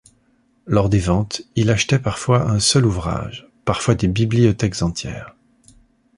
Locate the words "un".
2.49-2.59